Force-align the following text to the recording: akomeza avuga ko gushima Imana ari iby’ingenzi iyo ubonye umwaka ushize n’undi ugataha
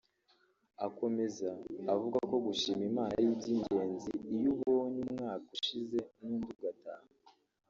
akomeza 0.87 1.49
avuga 1.93 2.17
ko 2.29 2.35
gushima 2.45 2.81
Imana 2.89 3.11
ari 3.15 3.25
iby’ingenzi 3.33 4.11
iyo 4.35 4.49
ubonye 4.63 4.99
umwaka 5.07 5.47
ushize 5.57 5.99
n’undi 6.19 6.49
ugataha 6.55 7.07